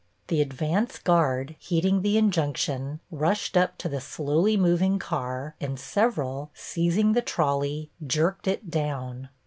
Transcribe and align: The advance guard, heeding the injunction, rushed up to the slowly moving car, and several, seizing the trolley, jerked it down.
The 0.29 0.41
advance 0.41 0.97
guard, 0.97 1.55
heeding 1.59 2.01
the 2.01 2.17
injunction, 2.17 3.01
rushed 3.11 3.55
up 3.55 3.77
to 3.77 3.87
the 3.87 4.01
slowly 4.01 4.57
moving 4.57 4.97
car, 4.97 5.53
and 5.61 5.79
several, 5.79 6.49
seizing 6.55 7.13
the 7.13 7.21
trolley, 7.21 7.91
jerked 8.07 8.47
it 8.47 8.71
down. 8.71 9.29